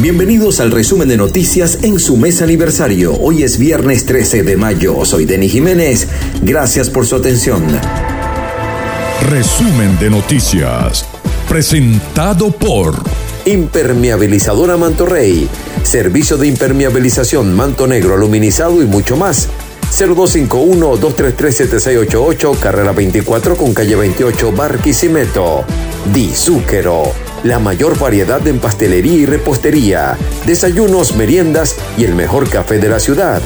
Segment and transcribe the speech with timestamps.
[0.00, 3.12] Bienvenidos al resumen de noticias en su mes aniversario.
[3.20, 5.04] Hoy es viernes 13 de mayo.
[5.04, 6.08] Soy Denis Jiménez.
[6.40, 7.62] Gracias por su atención.
[9.28, 11.04] Resumen de noticias.
[11.50, 12.94] Presentado por
[13.44, 15.46] Impermeabilizadora Manto Rey.
[15.82, 19.50] Servicio de impermeabilización, manto negro, aluminizado y mucho más.
[19.90, 25.62] 0251-233-7688, carrera 24 con calle 28, Barquisimeto.
[26.10, 32.78] Di Zúquero la mayor variedad en pastelería y repostería, desayunos, meriendas y el mejor café
[32.78, 33.42] de la ciudad.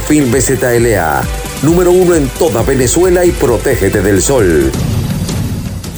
[0.00, 1.22] Film BZLA
[1.62, 4.70] número uno en toda Venezuela y protégete del sol.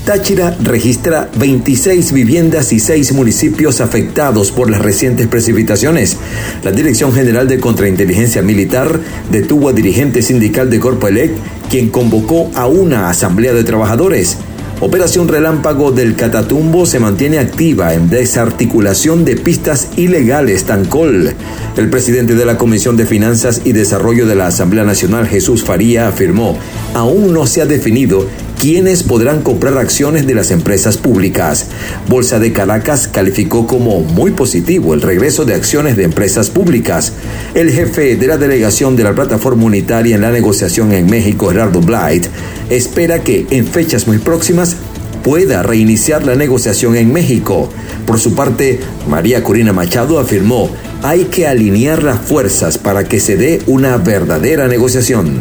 [0.05, 6.17] Táchira registra 26 viviendas y 6 municipios afectados por las recientes precipitaciones.
[6.65, 8.99] La Dirección General de Contrainteligencia Militar
[9.31, 11.33] detuvo a dirigente sindical de Corpoelec,
[11.69, 14.39] quien convocó a una asamblea de trabajadores.
[14.83, 21.35] Operación Relámpago del Catatumbo se mantiene activa en desarticulación de pistas ilegales Tancol.
[21.77, 26.09] El presidente de la Comisión de Finanzas y Desarrollo de la Asamblea Nacional, Jesús Faría,
[26.09, 26.59] afirmó,
[26.95, 28.27] aún no se ha definido
[28.61, 31.69] quiénes podrán comprar acciones de las empresas públicas.
[32.09, 37.15] Bolsa de Caracas calificó como muy positivo el regreso de acciones de empresas públicas.
[37.55, 41.81] El jefe de la delegación de la plataforma unitaria en la negociación en México, Gerardo
[41.81, 42.27] Blight,
[42.69, 44.77] espera que en fechas muy próximas
[45.25, 47.71] pueda reiniciar la negociación en México.
[48.07, 50.69] Por su parte, María Corina Machado afirmó,
[51.03, 55.41] hay que alinear las fuerzas para que se dé una verdadera negociación.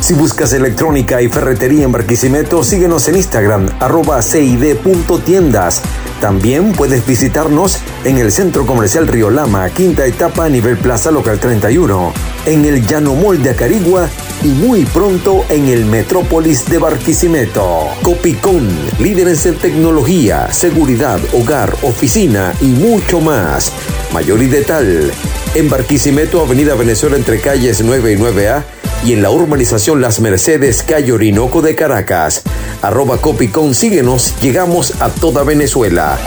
[0.00, 5.82] Si buscas electrónica y ferretería en Barquisimeto, síguenos en Instagram, arroba cid.tiendas.
[6.20, 11.40] También puedes visitarnos en el Centro Comercial Río Lama, quinta etapa a nivel Plaza Local
[11.40, 12.12] 31,
[12.46, 14.08] en el Llano Mall de Acarigua
[14.44, 17.88] y muy pronto en el Metrópolis de Barquisimeto.
[18.02, 18.68] Copicón,
[19.00, 23.72] líderes en tecnología, seguridad, hogar, oficina y mucho más.
[24.12, 25.10] Mayor y detal,
[25.54, 30.82] en Barquisimeto, Avenida Venezuela entre calles 9 y 9A y en la urbanización Las Mercedes,
[30.82, 32.42] calle Orinoco de Caracas.
[32.82, 36.18] Arroba Copicón, síguenos, llegamos a toda Venezuela.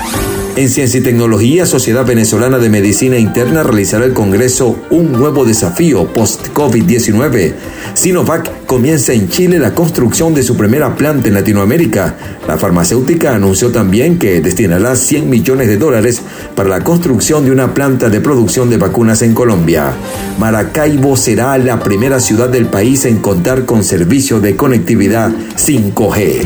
[0.56, 6.12] En Ciencia y Tecnología, Sociedad Venezolana de Medicina Interna realizará el Congreso Un Nuevo Desafío
[6.12, 7.54] Post-COVID-19.
[7.94, 12.16] Sinovac comienza en Chile la construcción de su primera planta en Latinoamérica.
[12.48, 16.22] La farmacéutica anunció también que destinará 100 millones de dólares
[16.56, 19.94] para la construcción de una planta de producción de vacunas en Colombia.
[20.40, 26.44] Maracaibo será la primera ciudad del país en contar con servicio de conectividad 5G.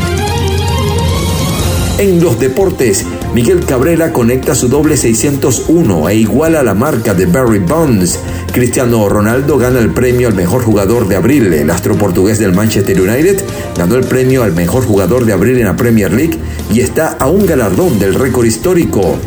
[1.98, 3.04] En los deportes,
[3.34, 8.20] Miguel Cabrera conecta su doble 601 e iguala la marca de Barry Bonds,
[8.52, 11.52] Cristiano Ronaldo gana el premio al mejor jugador de abril.
[11.52, 13.42] El astro portugués del Manchester United
[13.76, 16.38] ganó el premio al mejor jugador de abril en la Premier League
[16.72, 19.18] y está a un galardón del récord histórico.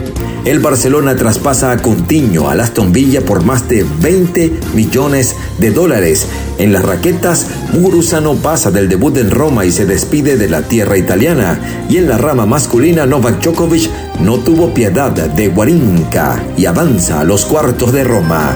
[0.48, 6.26] El Barcelona traspasa a Coutinho al Aston Villa por más de 20 millones de dólares.
[6.58, 10.62] En las raquetas, Muguruza no pasa del debut en Roma y se despide de la
[10.62, 11.60] tierra italiana.
[11.90, 13.90] Y en la rama masculina, Novak Djokovic
[14.22, 18.56] no tuvo piedad de Guarinca y avanza a los cuartos de Roma.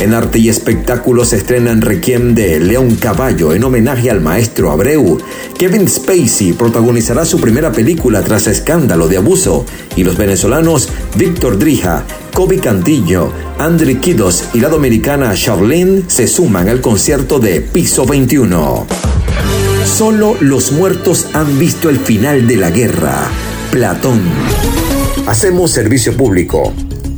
[0.00, 4.70] En arte y espectáculos se estrena en Requiem de León Caballo en homenaje al maestro
[4.70, 5.18] Abreu.
[5.58, 9.66] Kevin Spacey protagonizará su primera película tras escándalo de abuso
[9.96, 16.70] y los venezolanos Víctor Drija, Kobe Cantillo, Andre Kidos y la dominicana Charlene se suman
[16.70, 18.86] al concierto de Piso 21.
[19.84, 23.28] Solo los muertos han visto el final de la guerra.
[23.70, 24.22] Platón.
[25.26, 26.72] Hacemos servicio público.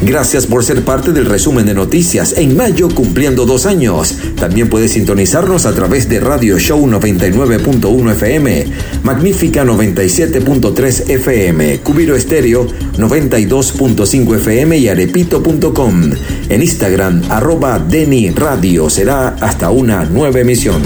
[0.02, 4.16] Gracias por ser parte del resumen de noticias en mayo cumpliendo dos años.
[4.36, 8.68] También puedes sintonizarnos a través de Radio Show 99.1 FM,
[9.04, 12.68] Magnífica 97.3 FM, Cubiro Estéreo
[12.98, 16.12] 92.5 FM y arepito.com.
[16.50, 20.84] En Instagram arroba Deni Radio será hasta una nueva emisión.